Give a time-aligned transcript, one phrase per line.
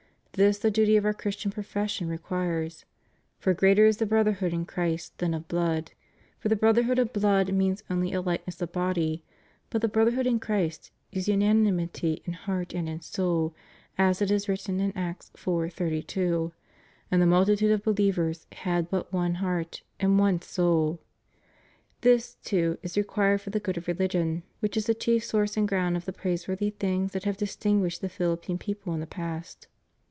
[0.35, 2.85] This the duty of our Christian profession requires:
[3.37, 5.91] "For greater is the brotherhood in Christ, than of blood:
[6.39, 9.25] for the brother hood of blood means only a likeness of body,
[9.69, 13.53] but brother hood in Christ is unanimity in heart and in soul,
[13.97, 15.73] as it is written in Acts iv.
[15.73, 16.53] 32,'
[17.11, 21.01] and the multitude of behevers had but one heart and one soul.'"
[21.99, 25.67] This, too, is required for the good of religion, which is the chief source and
[25.67, 29.67] ground of the praiseworthy things which have distinguished the Philippine peoples in the past.